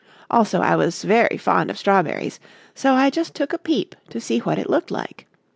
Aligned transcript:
Also 0.31 0.61
I 0.61 0.75
was 0.75 1.03
very 1.03 1.37
fond 1.37 1.69
of 1.69 1.77
strawberries, 1.77 2.39
so 2.73 2.95
I 2.95 3.11
took 3.11 3.13
just 3.35 3.39
a 3.51 3.57
peep 3.59 3.93
to 4.09 4.19
see 4.19 4.39
what 4.39 4.57
it 4.57 4.67
looked 4.67 4.89
like. 4.89 5.27